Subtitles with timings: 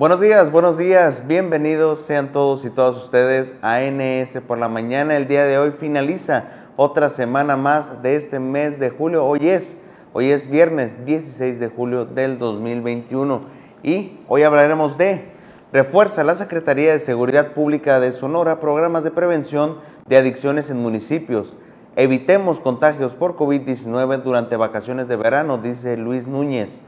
[0.00, 5.14] Buenos días, buenos días, bienvenidos sean todos y todas ustedes a NS por la mañana.
[5.14, 6.44] El día de hoy finaliza
[6.76, 9.26] otra semana más de este mes de julio.
[9.26, 9.76] Hoy es,
[10.14, 13.42] hoy es viernes 16 de julio del 2021
[13.82, 15.22] y hoy hablaremos de
[15.70, 21.58] refuerza la Secretaría de Seguridad Pública de Sonora programas de prevención de adicciones en municipios.
[21.94, 26.80] Evitemos contagios por COVID-19 durante vacaciones de verano, dice Luis Núñez.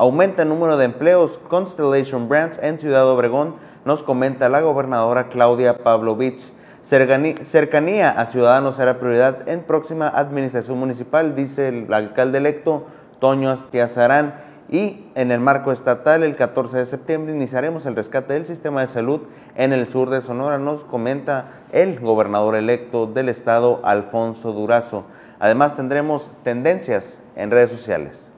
[0.00, 5.76] Aumenta el número de empleos Constellation Brands en Ciudad Obregón, nos comenta la gobernadora Claudia
[5.84, 6.54] Pavlovich.
[6.80, 12.86] Cercanía a ciudadanos será prioridad en próxima administración municipal, dice el alcalde electo
[13.18, 14.36] Toño Astiazarán.
[14.70, 18.86] Y en el marco estatal, el 14 de septiembre, iniciaremos el rescate del sistema de
[18.86, 19.20] salud
[19.54, 25.04] en el sur de Sonora, nos comenta el gobernador electo del estado, Alfonso Durazo.
[25.40, 28.29] Además, tendremos tendencias en redes sociales.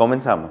[0.00, 0.50] Comenzamos.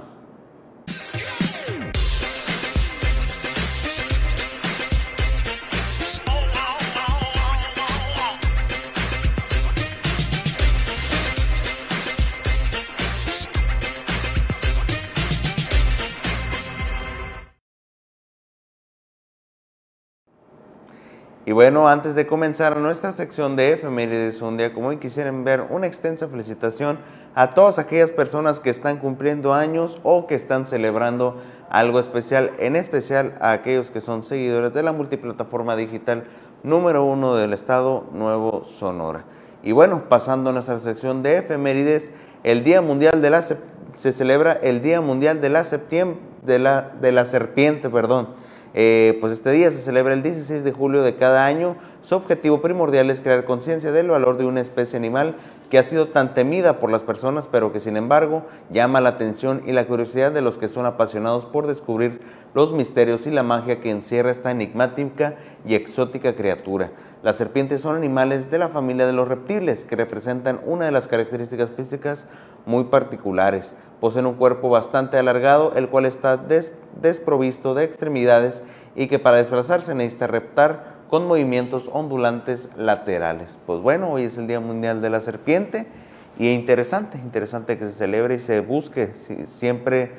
[21.49, 25.65] Y bueno, antes de comenzar nuestra sección de efemérides un día como hoy, quisieran ver
[25.71, 26.99] una extensa felicitación
[27.33, 32.75] a todas aquellas personas que están cumpliendo años o que están celebrando algo especial, en
[32.75, 36.25] especial a aquellos que son seguidores de la multiplataforma digital
[36.61, 39.23] número uno del estado Nuevo Sonora.
[39.63, 42.11] Y bueno, pasando a nuestra sección de efemérides,
[42.43, 47.11] el Día Mundial de la se celebra el Día Mundial de la, de la, de
[47.11, 48.38] la Serpiente, perdón.
[48.73, 51.75] Eh, pues este día se celebra el 16 de julio de cada año.
[52.03, 55.35] Su objetivo primordial es crear conciencia del valor de una especie animal
[55.69, 59.61] que ha sido tan temida por las personas, pero que sin embargo llama la atención
[59.65, 62.21] y la curiosidad de los que son apasionados por descubrir
[62.53, 66.91] los misterios y la magia que encierra esta enigmática y exótica criatura.
[67.21, 71.07] Las serpientes son animales de la familia de los reptiles, que representan una de las
[71.07, 72.25] características físicas
[72.65, 73.75] muy particulares.
[73.99, 76.37] Poseen un cuerpo bastante alargado, el cual está
[77.01, 78.63] desprovisto de extremidades
[78.95, 83.57] y que para desplazarse necesita reptar con movimientos ondulantes laterales.
[83.65, 85.87] Pues bueno, hoy es el Día Mundial de la Serpiente
[86.37, 89.13] y interesante, interesante que se celebre y se busque
[89.45, 90.11] siempre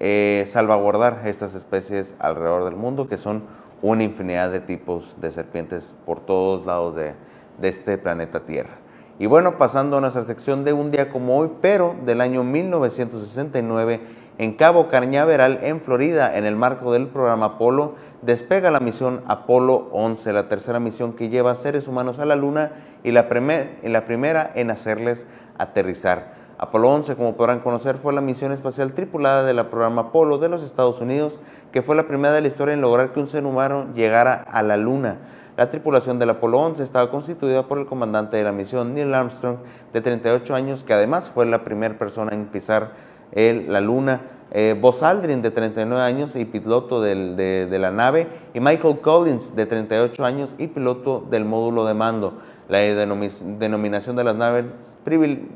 [0.00, 3.44] eh, salvaguardar estas especies alrededor del mundo, que son
[3.82, 7.12] una infinidad de tipos de serpientes por todos lados de,
[7.60, 8.78] de este planeta Tierra.
[9.18, 14.00] Y bueno, pasando a nuestra sección de un día como hoy, pero del año 1969,
[14.38, 19.88] en Cabo Cañaveral, en Florida, en el marco del programa Apolo, despega la misión Apolo
[19.90, 22.70] 11, la tercera misión que lleva a seres humanos a la Luna
[23.02, 25.26] y la, primera en hacerles
[25.58, 26.38] aterrizar.
[26.56, 30.62] Apolo 11, como podrán conocer, fue la misión espacial tripulada del programa Apolo de los
[30.62, 31.40] Estados Unidos,
[31.72, 34.62] que fue la primera de la historia en lograr que un ser humano llegara a
[34.62, 35.16] la Luna.
[35.56, 39.56] La tripulación del Apolo 11 estaba constituida por el comandante de la misión, Neil Armstrong,
[39.92, 42.92] de 38 años, que además fue la primera persona en pisar
[43.32, 44.20] la Luna.
[44.50, 49.66] Eh, Buzz Aldrin, de 39 años y piloto de, la nave, y Michael Collins, de
[49.66, 52.38] 38 años y piloto del módulo de mando.
[52.68, 54.96] La denominación de las naves,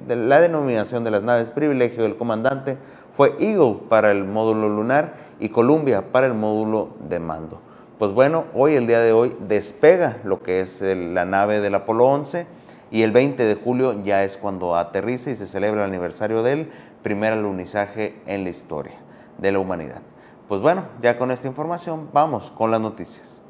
[0.08, 2.76] la denominación de las naves privilegio del comandante
[3.14, 7.60] fue Eagle para el módulo lunar y Columbia para el módulo de mando.
[7.98, 12.06] Pues bueno, hoy, el día de hoy, despega lo que es la nave del Apolo
[12.06, 12.46] 11
[12.90, 16.70] y el 20 de julio ya es cuando aterriza y se celebra el aniversario del
[17.02, 18.94] primer alunizaje en la historia
[19.38, 20.02] de la humanidad.
[20.48, 23.42] Pues bueno, ya con esta información vamos con las noticias.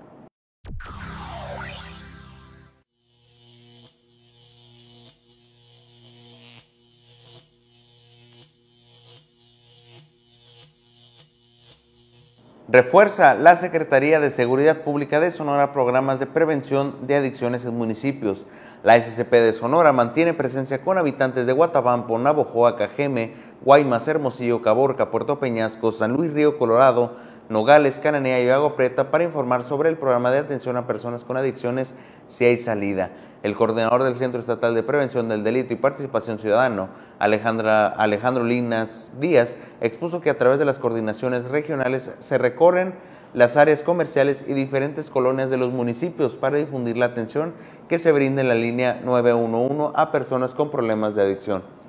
[12.73, 18.47] Refuerza la Secretaría de Seguridad Pública de Sonora programas de prevención de adicciones en municipios.
[18.83, 25.11] La SCP de Sonora mantiene presencia con habitantes de Guatabampo, Navojoa, Cajeme, Guaymas, Hermosillo, Caborca,
[25.11, 27.17] Puerto Peñasco, San Luis Río Colorado,
[27.51, 31.37] Nogales, Cananea y Agua Preta para informar sobre el programa de atención a personas con
[31.37, 31.95] adicciones
[32.27, 33.11] si hay salida.
[33.43, 39.57] El coordinador del Centro Estatal de Prevención del Delito y Participación Ciudadano, Alejandro Linas Díaz,
[39.81, 42.95] expuso que a través de las coordinaciones regionales se recorren
[43.35, 47.53] las áreas comerciales y diferentes colonias de los municipios para difundir la atención
[47.89, 51.82] que se brinda en la línea 911 a personas con problemas de adicción.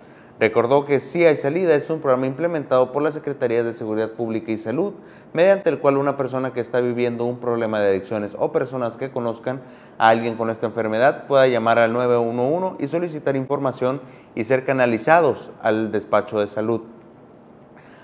[0.43, 4.51] Recordó que Si hay salida es un programa implementado por la Secretaría de Seguridad Pública
[4.51, 4.91] y Salud,
[5.31, 9.09] mediante el cual una persona que está viviendo un problema de adicciones o personas que
[9.09, 9.61] conozcan
[9.97, 14.01] a alguien con esta enfermedad pueda llamar al 911 y solicitar información
[14.35, 16.81] y ser canalizados al despacho de salud.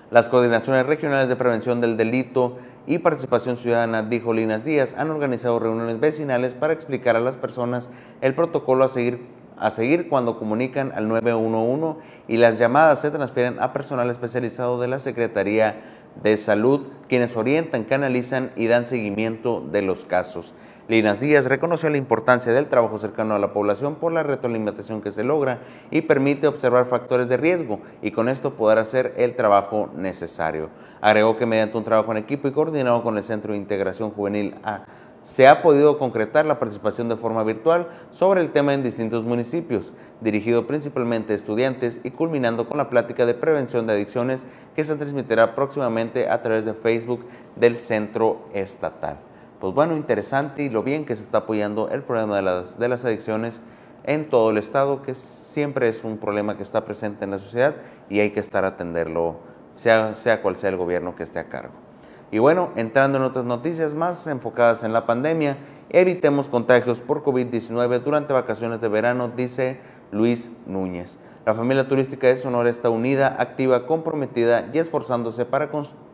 [0.09, 2.57] Las coordinaciones regionales de prevención del delito
[2.87, 7.89] y participación ciudadana, dijo Linas Díaz, han organizado reuniones vecinales para explicar a las personas
[8.21, 9.27] el protocolo a seguir,
[9.59, 14.87] a seguir cuando comunican al 911 y las llamadas se transfieren a personal especializado de
[14.87, 15.81] la Secretaría
[16.21, 20.53] de Salud, quienes orientan, canalizan y dan seguimiento de los casos.
[20.87, 25.11] Linas Díaz reconoció la importancia del trabajo cercano a la población por la retroalimentación que
[25.11, 25.59] se logra
[25.91, 30.69] y permite observar factores de riesgo y con esto poder hacer el trabajo necesario.
[30.99, 34.55] Agregó que mediante un trabajo en equipo y coordinado con el Centro de Integración Juvenil
[34.63, 34.85] A,
[35.23, 39.93] se ha podido concretar la participación de forma virtual sobre el tema en distintos municipios,
[40.21, 44.95] dirigido principalmente a estudiantes y culminando con la plática de prevención de adicciones que se
[44.95, 47.25] transmitirá próximamente a través de Facebook
[47.55, 49.17] del Centro Estatal
[49.59, 53.61] pues bueno, interesante y lo bien que se está apoyando el problema de las, adicciones
[54.05, 57.75] en todo el estado, que siempre es un problema que está presente en la sociedad
[58.09, 59.37] y hay que estar a atenderlo,
[59.75, 61.88] sea cual sea el gobierno que esté a cargo.
[62.31, 65.57] Y bueno, entrando en otras noticias más enfocadas en la pandemia,
[65.89, 69.79] evitemos contagios por COVID-19 durante vacaciones de verano, dice
[70.11, 71.17] Luis Núñez.
[71.45, 75.71] La familia turística de Sonora está unida, activa, comprometida y esforzándose para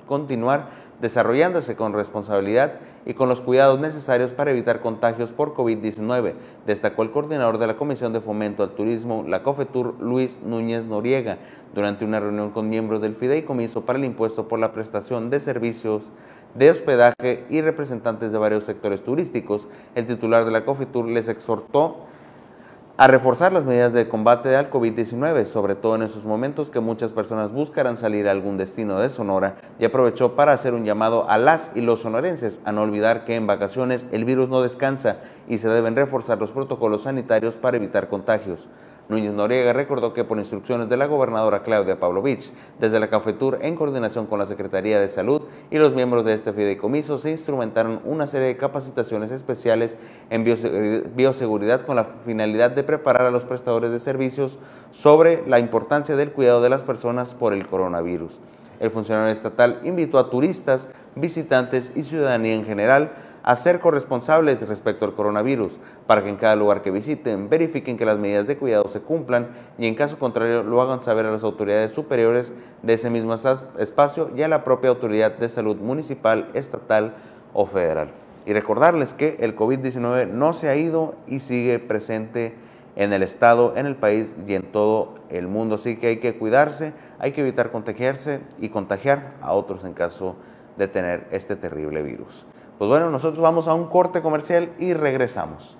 [0.07, 0.69] continuar
[1.01, 2.73] desarrollándose con responsabilidad
[3.05, 6.33] y con los cuidados necesarios para evitar contagios por COVID-19,
[6.65, 11.37] destacó el coordinador de la Comisión de Fomento al Turismo, la COFETUR, Luis Núñez Noriega,
[11.73, 16.11] durante una reunión con miembros del Fideicomiso para el Impuesto por la Prestación de Servicios
[16.55, 19.67] de hospedaje y representantes de varios sectores turísticos.
[19.93, 22.05] El titular de la COFETUR les exhortó
[22.97, 27.11] a reforzar las medidas de combate al COVID-19, sobre todo en esos momentos que muchas
[27.11, 31.37] personas buscarán salir a algún destino de Sonora y aprovechó para hacer un llamado a
[31.37, 35.17] las y los sonorenses a no olvidar que en vacaciones el virus no descansa
[35.49, 38.69] y se deben reforzar los protocolos sanitarios para evitar contagios.
[39.07, 43.75] Núñez Noriega recordó que por instrucciones de la gobernadora Claudia Pavlovich, desde la Cafetur, en
[43.75, 48.25] coordinación con la Secretaría de Salud y los miembros de este fideicomiso, se instrumentaron una
[48.25, 49.97] serie de capacitaciones especiales
[50.31, 50.43] en
[51.15, 54.57] bioseguridad con la finalidad de preparar a los prestadores de servicios
[54.91, 58.39] sobre la importancia del cuidado de las personas por el coronavirus.
[58.79, 63.11] El funcionario estatal invitó a turistas, visitantes y ciudadanía en general
[63.45, 65.73] a ser corresponsables respecto al coronavirus,
[66.07, 69.49] para que en cada lugar que visiten verifiquen que las medidas de cuidado se cumplan
[69.77, 73.35] y en caso contrario lo hagan saber a las autoridades superiores de ese mismo
[73.77, 77.13] espacio y a la propia autoridad de salud municipal, estatal
[77.53, 78.09] o federal.
[78.47, 82.55] Y recordarles que el COVID-19 no se ha ido y sigue presente
[82.95, 85.75] en el estado, en el país y en todo el mundo.
[85.75, 90.35] Así que hay que cuidarse, hay que evitar contagiarse y contagiar a otros en caso
[90.77, 92.43] de tener este terrible virus.
[92.77, 95.77] Pues bueno, nosotros vamos a un corte comercial y regresamos.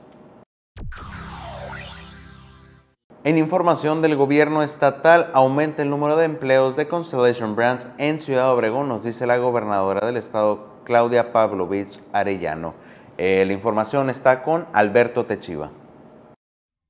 [3.26, 8.54] En información del gobierno estatal, aumenta el número de empleos de Constellation Brands en Ciudad
[8.54, 12.76] Obregón, nos dice la gobernadora del estado, Claudia Pavlovich Arellano.
[13.18, 15.72] Eh, la información está con Alberto Techiva.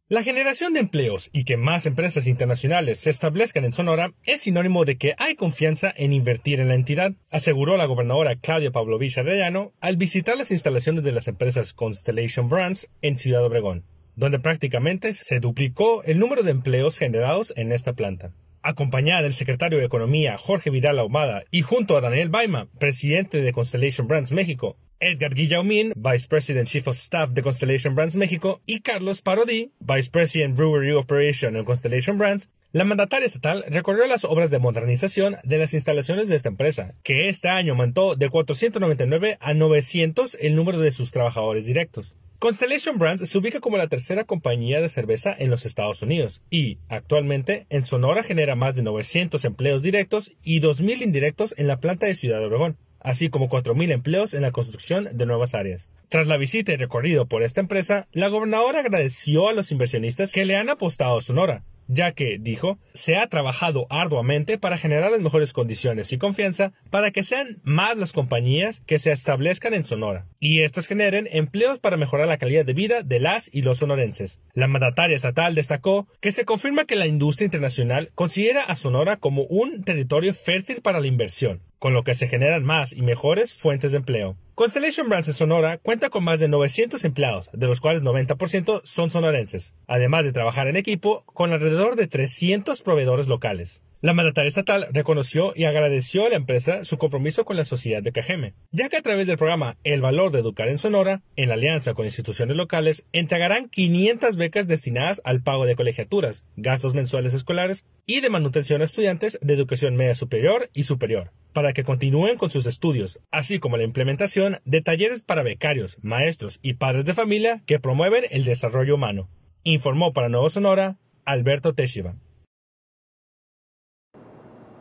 [0.07, 4.85] La generación de empleos y que más empresas internacionales se establezcan en Sonora es sinónimo
[4.85, 9.73] de que hay confianza en invertir en la entidad, aseguró la gobernadora Claudia Pavlovich Arellano
[9.81, 13.83] al visitar las instalaciones de las empresas Constellation Brands en Ciudad Obregón,
[14.15, 18.31] donde prácticamente se duplicó el número de empleos generados en esta planta.
[18.61, 23.53] Acompañada del secretario de Economía Jorge Vidal Ahumada y junto a Daniel Baima, presidente de
[23.53, 28.81] Constellation Brands México, Edgar Guillaumín, Vice President Chief of Staff de Constellation Brands México, y
[28.81, 34.50] Carlos Parodi, Vice President Brewery Operation en Constellation Brands, la mandataria estatal recorrió las obras
[34.51, 39.53] de modernización de las instalaciones de esta empresa, que este año aumentó de 499 a
[39.53, 42.15] 900 el número de sus trabajadores directos.
[42.39, 46.79] Constellation Brands se ubica como la tercera compañía de cerveza en los Estados Unidos y,
[46.89, 52.08] actualmente, en Sonora genera más de 900 empleos directos y 2.000 indirectos en la planta
[52.08, 55.89] de Ciudad Obregón así como 4.000 empleos en la construcción de nuevas áreas.
[56.09, 60.43] Tras la visita y recorrido por esta empresa, la gobernadora agradeció a los inversionistas que
[60.43, 65.22] le han apostado a Sonora, ya que, dijo, se ha trabajado arduamente para generar las
[65.22, 70.25] mejores condiciones y confianza para que sean más las compañías que se establezcan en Sonora,
[70.39, 74.42] y éstas generen empleos para mejorar la calidad de vida de las y los sonorenses.
[74.54, 79.44] La mandataria estatal destacó que se confirma que la industria internacional considera a Sonora como
[79.44, 83.92] un territorio fértil para la inversión, con lo que se generan más y mejores fuentes
[83.92, 84.38] de empleo.
[84.55, 89.09] Constellation Brands en Sonora cuenta con más de 900 empleados, de los cuales 90% son
[89.09, 93.81] sonorenses, además de trabajar en equipo con alrededor de 300 proveedores locales.
[94.05, 98.12] La mandataria estatal reconoció y agradeció a la empresa su compromiso con la sociedad de
[98.12, 101.95] Cajeme, ya que a través del programa El Valor de Educar en Sonora, en alianza
[101.95, 108.21] con instituciones locales, entregarán 500 becas destinadas al pago de colegiaturas, gastos mensuales escolares y
[108.21, 112.67] de manutención a estudiantes de educación media superior y superior, para que continúen con sus
[112.67, 117.79] estudios, así como la implementación de talleres para becarios, maestros y padres de familia que
[117.79, 119.29] promueven el desarrollo humano.
[119.63, 122.17] Informó para Nuevo Sonora Alberto Teshiva.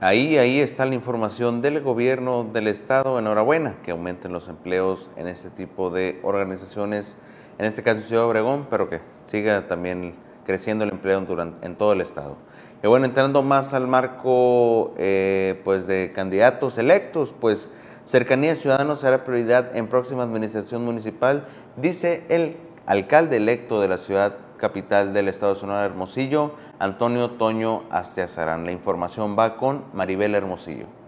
[0.01, 3.19] Ahí, ahí está la información del gobierno del estado.
[3.19, 7.17] Enhorabuena que aumenten los empleos en este tipo de organizaciones,
[7.59, 11.25] en este caso Ciudad Obregón, pero que siga también creciendo el empleo
[11.63, 12.37] en todo el estado.
[12.83, 17.71] Y bueno, entrando más al marco eh, pues de candidatos electos, pues
[18.05, 21.47] cercanía ciudadanos será prioridad en próxima administración municipal,
[21.77, 27.85] dice el alcalde electo de la ciudad capital del estado de Sonora Hermosillo, Antonio Toño
[27.91, 28.65] Astiazarán.
[28.65, 31.04] La información va con Maribel Hermosillo.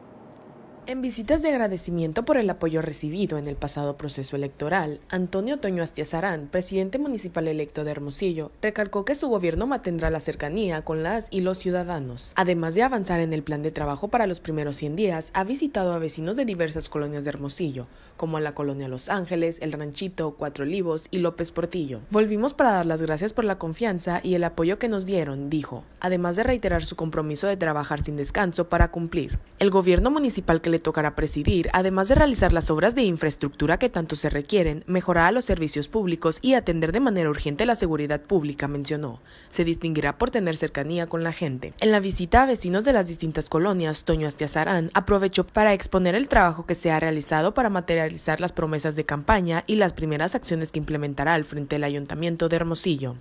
[0.88, 5.82] En visitas de agradecimiento por el apoyo recibido en el pasado proceso electoral, Antonio Toño
[5.82, 11.26] Astiazarán, presidente municipal electo de Hermosillo, recalcó que su gobierno mantendrá la cercanía con las
[11.32, 12.30] y los ciudadanos.
[12.36, 15.92] Además de avanzar en el plan de trabajo para los primeros 100 días, ha visitado
[15.92, 20.62] a vecinos de diversas colonias de Hermosillo, como la colonia Los Ángeles, El Ranchito, Cuatro
[20.62, 21.98] Olivos y López Portillo.
[22.10, 25.82] Volvimos para dar las gracias por la confianza y el apoyo que nos dieron, dijo,
[25.98, 29.40] además de reiterar su compromiso de trabajar sin descanso para cumplir.
[29.58, 33.88] El gobierno municipal que le tocará presidir, además de realizar las obras de infraestructura que
[33.88, 38.68] tanto se requieren, mejorar los servicios públicos y atender de manera urgente la seguridad pública,
[38.68, 39.20] mencionó.
[39.48, 41.72] Se distinguirá por tener cercanía con la gente.
[41.80, 46.28] En la visita a vecinos de las distintas colonias, Toño Astiazarán aprovechó para exponer el
[46.28, 50.72] trabajo que se ha realizado para materializar las promesas de campaña y las primeras acciones
[50.72, 53.16] que implementará al frente del Ayuntamiento de Hermosillo.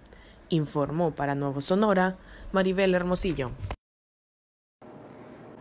[0.49, 2.17] Informó para Nuevo Sonora
[2.51, 3.51] Maribel Hermosillo.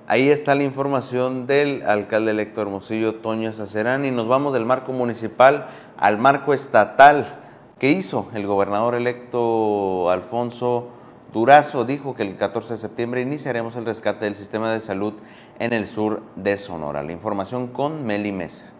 [0.06, 4.92] Ahí está la información del alcalde electo Hermosillo, Toño Sacerán, y nos vamos del marco
[4.92, 7.38] municipal al marco estatal.
[7.78, 10.88] ¿Qué hizo el gobernador electo Alfonso
[11.32, 11.87] Durazo?
[11.87, 15.14] Dijo que el 14 de septiembre iniciaremos el rescate del sistema de salud
[15.58, 17.02] en el sur de Sonora.
[17.02, 18.73] La información con Meli Mesa.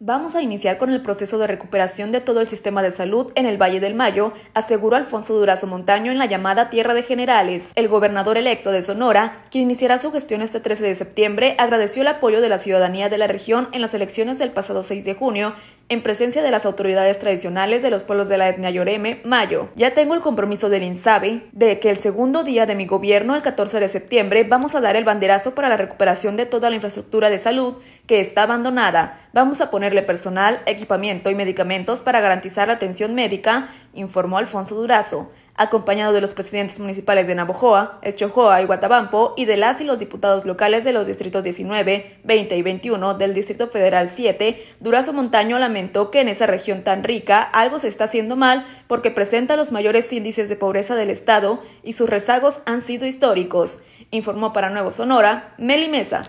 [0.00, 3.46] Vamos a iniciar con el proceso de recuperación de todo el sistema de salud en
[3.46, 7.70] el Valle del Mayo, aseguró Alfonso Durazo Montaño en la llamada Tierra de Generales.
[7.76, 12.08] El gobernador electo de Sonora, quien iniciará su gestión este 13 de septiembre, agradeció el
[12.08, 15.54] apoyo de la ciudadanía de la región en las elecciones del pasado 6 de junio
[15.88, 19.68] en presencia de las autoridades tradicionales de los pueblos de la etnia Yoreme, Mayo.
[19.76, 23.42] Ya tengo el compromiso del INSABI de que el segundo día de mi gobierno, el
[23.42, 27.28] 14 de septiembre, vamos a dar el banderazo para la recuperación de toda la infraestructura
[27.28, 27.74] de salud
[28.06, 29.20] que está abandonada.
[29.32, 35.30] Vamos a ponerle personal, equipamiento y medicamentos para garantizar la atención médica, informó Alfonso Durazo
[35.56, 39.98] acompañado de los presidentes municipales de Navojoa, Echojoa y Guatabampo y de las y los
[39.98, 45.58] diputados locales de los distritos 19, 20 y 21 del Distrito Federal 7, Durazo Montaño
[45.58, 49.70] lamentó que en esa región tan rica algo se está haciendo mal porque presenta los
[49.70, 54.90] mayores índices de pobreza del estado y sus rezagos han sido históricos, informó para Nuevo
[54.90, 56.24] Sonora Meli Mesa.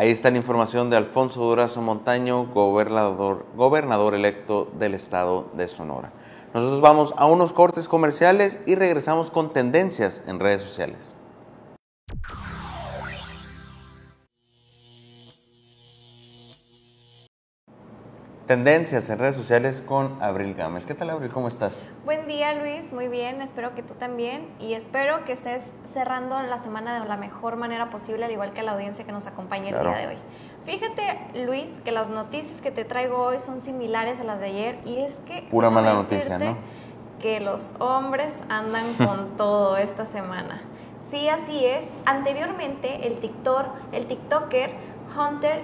[0.00, 6.10] Ahí está la información de Alfonso Durazo Montaño, gobernador, gobernador electo del estado de Sonora.
[6.54, 11.14] Nosotros vamos a unos cortes comerciales y regresamos con tendencias en redes sociales.
[18.50, 20.84] Tendencias en redes sociales con Abril Gámez.
[20.84, 21.30] ¿Qué tal, Abril?
[21.32, 21.86] ¿Cómo estás?
[22.04, 22.92] Buen día, Luis.
[22.92, 23.40] Muy bien.
[23.42, 24.48] Espero que tú también.
[24.58, 28.64] Y espero que estés cerrando la semana de la mejor manera posible, al igual que
[28.64, 30.16] la audiencia que nos acompaña el día de hoy.
[30.64, 34.78] Fíjate, Luis, que las noticias que te traigo hoy son similares a las de ayer
[34.84, 35.46] y es que...
[35.48, 36.56] Pura mala noticia, ¿no?
[37.20, 40.60] Que los hombres andan con todo esta semana.
[41.08, 41.88] Sí, así es.
[42.04, 44.70] Anteriormente, el, TikTok, el TikToker
[45.16, 45.62] Hunter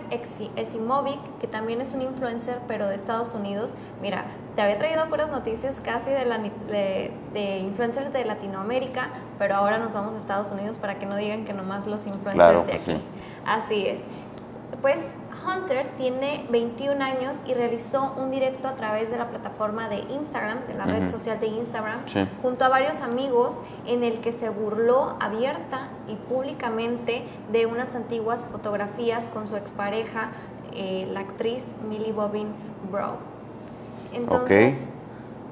[0.56, 4.24] Esimovic, que también es un influencer, pero de Estados Unidos, mira,
[4.56, 9.92] te había traído puras noticias casi de, la, de, influencers de Latinoamérica, pero ahora nos
[9.92, 13.00] vamos a Estados Unidos para que no digan que nomás los influencers de pues aquí.
[13.44, 14.02] Así es.
[14.86, 15.02] Pues
[15.44, 20.64] Hunter tiene 21 años y realizó un directo a través de la plataforma de Instagram,
[20.68, 22.02] de la red social de Instagram,
[22.40, 28.46] junto a varios amigos en el que se burló abierta y públicamente de unas antiguas
[28.46, 30.30] fotografías con su expareja,
[30.72, 32.46] eh, la actriz Millie Bobby
[32.92, 33.16] Brown.
[34.12, 34.90] Entonces,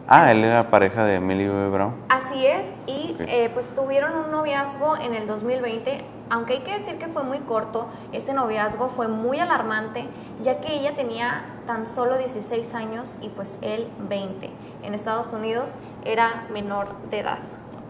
[0.06, 1.94] Ah, él era pareja de Millie Bobby Brown.
[2.10, 6.98] Así es, y eh, pues tuvieron un noviazgo en el 2020 aunque hay que decir
[6.98, 10.08] que fue muy corto, este noviazgo fue muy alarmante,
[10.42, 14.50] ya que ella tenía tan solo 16 años y pues él 20.
[14.82, 17.38] En Estados Unidos era menor de edad.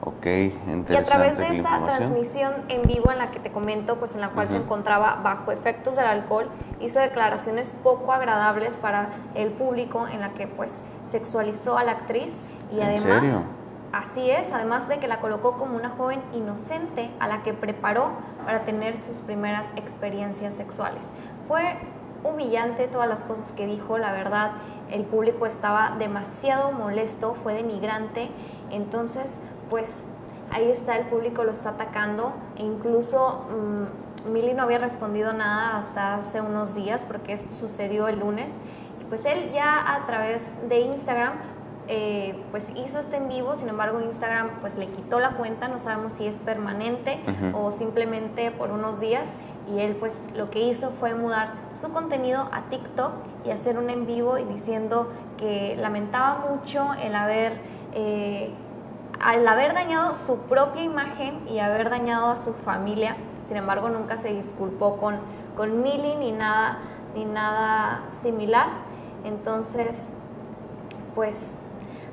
[0.06, 0.92] Ok, interesante.
[0.92, 4.20] Y a través de esta transmisión en vivo en la que te comento, pues en
[4.20, 6.50] la cual se encontraba bajo efectos del alcohol,
[6.80, 12.42] hizo declaraciones poco agradables para el público en la que pues sexualizó a la actriz
[12.70, 13.46] y además
[13.98, 18.10] así es, además de que la colocó como una joven inocente a la que preparó
[18.44, 21.10] para tener sus primeras experiencias sexuales.
[21.48, 21.76] Fue
[22.22, 24.52] humillante todas las cosas que dijo, la verdad,
[24.90, 28.30] el público estaba demasiado molesto, fue denigrante,
[28.70, 30.06] entonces pues
[30.50, 32.32] ahí está, el público lo está atacando.
[32.56, 38.08] E incluso mmm, Mili no había respondido nada hasta hace unos días porque esto sucedió
[38.08, 38.56] el lunes.
[39.08, 41.34] Pues él ya a través de Instagram
[41.88, 45.80] eh, pues hizo este en vivo, sin embargo Instagram pues le quitó la cuenta, no
[45.80, 47.20] sabemos si es permanente
[47.52, 49.32] o simplemente por unos días
[49.68, 53.12] y él pues lo que hizo fue mudar su contenido a TikTok
[53.44, 57.60] y hacer un en vivo diciendo que lamentaba mucho el haber
[57.92, 58.50] eh,
[59.20, 64.18] al haber dañado su propia imagen y haber dañado a su familia, sin embargo nunca
[64.18, 65.16] se disculpó con,
[65.56, 66.78] con Milly ni nada,
[67.14, 68.68] ni nada similar.
[69.24, 70.10] Entonces,
[71.14, 71.56] pues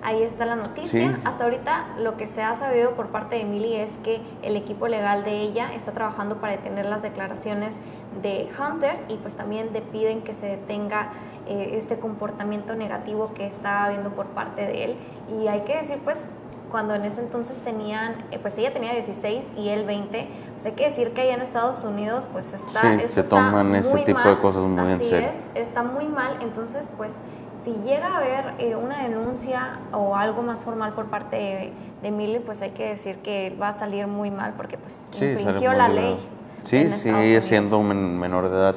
[0.04, 1.20] ahí está la noticia.
[1.24, 4.88] Hasta ahorita lo que se ha sabido por parte de Milly es que el equipo
[4.88, 7.80] legal de ella está trabajando para detener las declaraciones
[8.22, 11.10] de Hunter y pues también le piden que se detenga
[11.48, 14.96] eh, este comportamiento negativo que está habiendo por parte de él.
[15.40, 16.32] Y hay que decir pues
[16.72, 20.72] cuando en ese entonces tenían, eh, pues ella tenía 16 y él 20, pues hay
[20.72, 22.98] que decir que allá en Estados Unidos pues está...
[22.98, 25.30] Sí, se toman ese tipo de cosas muy en serio.
[25.30, 27.20] Es, está muy mal, entonces pues
[27.64, 32.12] si llega a haber eh, una denuncia o algo más formal por parte de, de
[32.12, 35.90] Milly, pues hay que decir que va a salir muy mal porque pues infringió la
[35.90, 36.18] ley.
[36.64, 38.76] Sí, sigue siendo un menor de edad.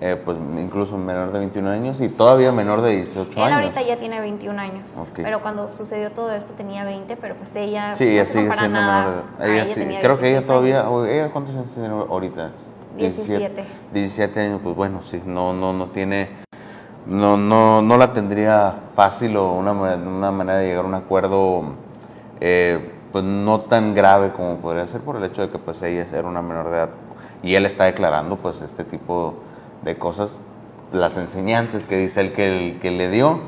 [0.00, 3.48] Eh, pues incluso menor de 21 años y todavía menor de 18 años.
[3.48, 7.56] Él ahorita ya tiene 21 años, pero cuando sucedió todo esto tenía 20, pero pues
[7.56, 9.64] ella sí, ella sigue siendo menor de edad.
[9.64, 12.52] Ella, creo que ella todavía, ella ¿cuántos años tiene ahorita?
[12.96, 13.64] 17.
[13.92, 16.28] 17 años, pues bueno, sí, no, no, no tiene,
[17.08, 21.62] no, no, no la tendría fácil o una, una manera de llegar a un acuerdo,
[22.40, 26.06] eh, pues no tan grave como podría ser por el hecho de que pues ella
[26.12, 26.90] era una menor de edad
[27.42, 29.34] y él está declarando pues este tipo
[29.82, 30.40] de cosas,
[30.92, 33.40] las enseñanzas que dice él que, que le dio.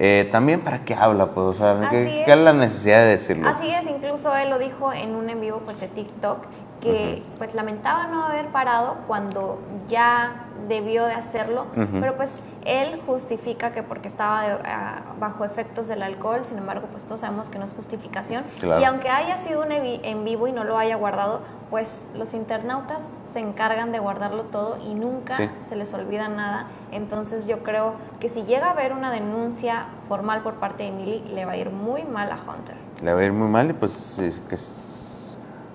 [0.00, 2.38] Eh, también para qué habla, pues, o sea, ¿qué, es.
[2.38, 3.48] la necesidad de decirlo?
[3.48, 6.38] Así es, incluso él lo dijo en un en vivo pues, de TikTok,
[6.80, 11.66] que pues lamentaba no haber parado cuando ya debió de hacerlo,
[12.00, 17.04] pero pues él justifica que porque estaba ah, bajo efectos del alcohol, sin embargo pues
[17.04, 18.44] todos sabemos que no es justificación.
[18.62, 23.08] Y aunque haya sido un en vivo y no lo haya guardado, pues los internautas
[23.32, 28.28] se encargan de guardarlo todo y nunca se les olvida nada, entonces yo creo que
[28.28, 31.70] si llega a haber una denuncia formal por parte de Emily, le va a ir
[31.70, 32.76] muy mal a Hunter.
[33.02, 34.16] Le va a ir muy mal y pues
[34.48, 34.56] que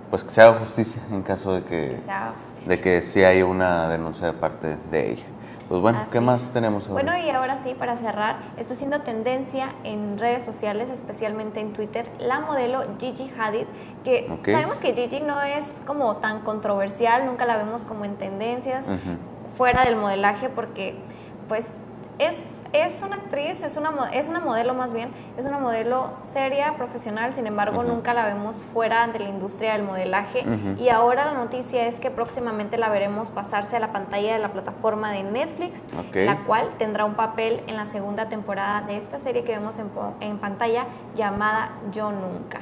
[0.10, 2.00] pues que se haga justicia en caso de que,
[2.66, 5.26] de que sí hay una denuncia de parte de ella.
[5.70, 7.04] Pues bueno, ¿qué más tenemos ahora?
[7.04, 12.10] Bueno, y ahora sí, para cerrar, está siendo tendencia en redes sociales, especialmente en Twitter,
[12.18, 13.68] la modelo Gigi Hadid,
[14.04, 18.88] que sabemos que Gigi no es como tan controversial, nunca la vemos como en tendencias,
[19.56, 20.96] fuera del modelaje, porque
[21.48, 21.78] pues
[22.20, 26.76] es, es una actriz, es una, es una modelo más bien, es una modelo seria,
[26.76, 30.46] profesional, sin embargo nunca la vemos fuera de la industria del modelaje.
[30.78, 34.52] Y ahora la noticia es que próximamente la veremos pasarse a la pantalla de la
[34.52, 39.44] plataforma de Netflix, la cual tendrá un papel en la segunda temporada de esta serie
[39.44, 42.60] que vemos en, en pantalla llamada Yo Nunca.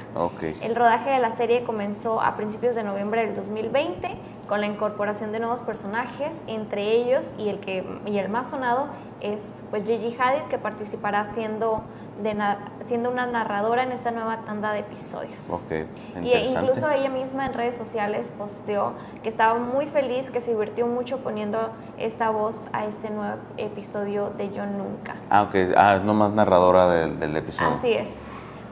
[0.62, 5.30] El rodaje de la serie comenzó a principios de noviembre del 2020 con la incorporación
[5.30, 8.86] de nuevos personajes, entre ellos y el, que, y el más sonado
[9.20, 11.82] es pues Gigi Hadid que participará siendo,
[12.22, 12.36] de
[12.80, 15.50] siendo una narradora en esta nueva tanda de episodios.
[15.50, 15.86] Okay,
[16.22, 20.86] y incluso ella misma en redes sociales posteó que estaba muy feliz, que se divirtió
[20.86, 25.16] mucho poniendo esta voz a este nuevo episodio de Yo Nunca.
[25.30, 27.74] Ah, ok, ah, es nomás narradora del, del episodio.
[27.74, 28.08] Así es.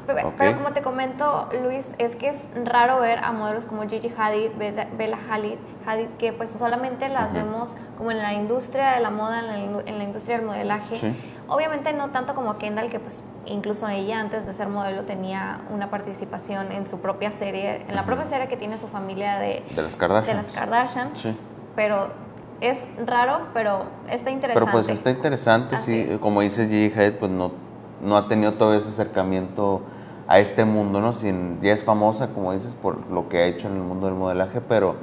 [0.07, 4.51] Pero, como te comento, Luis, es que es raro ver a modelos como Gigi Hadid,
[4.57, 9.41] Bella Hadid, Hadid que pues solamente las vemos como en la industria de la moda,
[9.41, 11.15] en la, industria del modelaje.
[11.49, 15.91] Obviamente no tanto como Kendall, que pues incluso ella antes de ser modelo tenía una
[15.91, 19.83] participación en su propia serie, en la propia serie que tiene su familia de, de
[19.83, 20.37] las Kardashian.
[20.37, 21.17] De las Kardashian.
[21.17, 21.37] Sí.
[21.75, 22.09] Pero
[22.61, 24.71] es raro, pero está interesante.
[24.71, 26.19] Pero pues está interesante, sí.
[26.21, 27.53] Como dice Gigi Hadid, pues no,
[28.03, 29.83] no ha tenido todo ese acercamiento
[30.29, 31.13] a este mundo, ¿no?
[31.13, 34.17] Sin, ya es famosa, como dices, por lo que ha hecho en el mundo del
[34.17, 34.97] modelaje, pero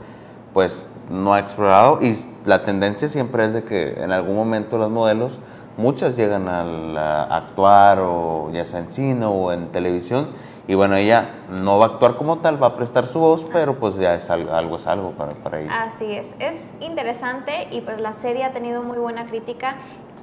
[0.53, 4.91] pues no ha explorado y la tendencia siempre es de que en algún momento los
[4.91, 5.39] modelos,
[5.77, 10.27] muchas llegan a, actuar o ya sea en cine o en televisión
[10.67, 13.75] Y bueno, ella no va a actuar como tal, va a prestar su voz, pero
[13.79, 15.83] pues ya es algo, algo es algo para, para ella.
[15.83, 19.75] Así es, es interesante y pues la serie ha tenido muy buena crítica.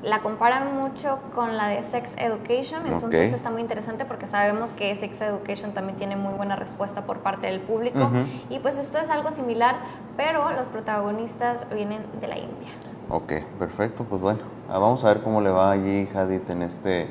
[0.03, 4.97] La comparan mucho con la de Sex Education, entonces está muy interesante porque sabemos que
[4.97, 8.11] Sex Education también tiene muy buena respuesta por parte del público.
[8.49, 9.77] Y pues esto es algo similar,
[10.17, 12.71] pero los protagonistas vienen de la India.
[13.11, 17.09] Ok, perfecto, pues bueno, ah, vamos a ver cómo le va allí Hadith en este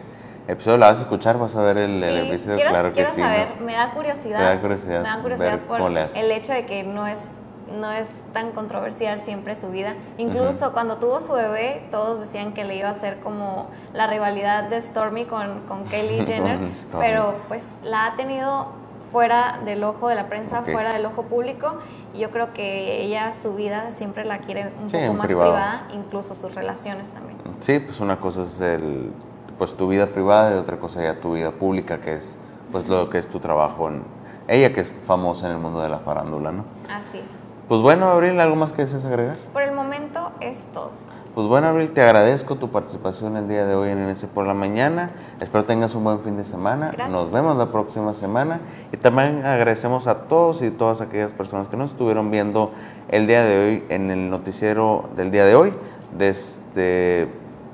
[0.47, 0.77] episodio.
[0.77, 3.21] La vas a escuchar, vas a ver el, el Sí, episodio, quiero, claro que sí.
[3.21, 3.65] saber, ¿no?
[3.65, 4.37] me da curiosidad.
[4.39, 6.19] Te da curiosidad Me da curiosidad por cómo le hace.
[6.21, 7.41] el hecho de que no es,
[7.79, 9.93] no es tan controversial siempre su vida.
[10.17, 14.63] Incluso cuando tuvo su bebé, todos decían que le iba a hacer como la rivalidad
[14.69, 16.59] de Stormy con, con Kylie Jenner,
[16.91, 18.67] Con pero pues la ha tenido
[19.11, 21.75] fuera del ojo de la prensa, fuera del ojo público.
[22.13, 25.51] Y yo creo que ella su vida siempre la quiere un Sí, poco más privado.
[25.51, 27.37] privada, incluso sus relaciones también.
[27.59, 29.11] Sí, pues una cosa es el,
[29.57, 32.37] pues tu vida privada y otra cosa ya tu vida pública, que es
[32.71, 34.03] pues lo que es tu trabajo en
[34.47, 36.65] ella que es famosa en el mundo de la farándula, ¿no?
[36.91, 37.48] Así es.
[37.69, 39.37] Pues bueno, Abril, ¿algo más que desees agregar?
[39.53, 40.89] Por el momento es todo.
[41.35, 44.55] Pues bueno, Abril, te agradezco tu participación el día de hoy en NS por la
[44.55, 45.11] mañana.
[45.39, 46.87] Espero tengas un buen fin de semana.
[46.87, 47.11] Gracias.
[47.11, 48.59] Nos vemos la próxima semana.
[48.91, 52.71] Y también agradecemos a todos y todas aquellas personas que nos estuvieron viendo
[53.07, 55.71] el día de hoy en el noticiero del día de hoy.
[56.17, 57.27] Desde,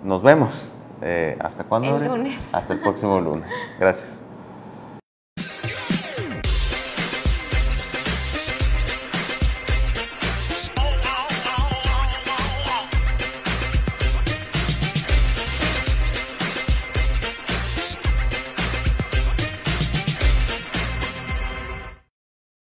[0.03, 0.73] nos vemos.
[1.01, 1.95] Eh, ¿Hasta cuándo?
[1.95, 2.49] El lunes.
[2.51, 3.49] Hasta el próximo lunes.
[3.79, 4.24] Gracias.